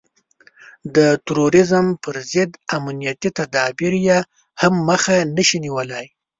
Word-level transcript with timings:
د 0.95 0.97
تروريزم 1.27 1.85
پر 2.03 2.15
ضد 2.31 2.51
امنيتي 2.77 3.29
تدابير 3.39 3.93
يې 4.07 4.19
هم 4.61 4.73
مخه 4.89 5.15
نشي 5.35 5.57
نيولای. 5.65 6.05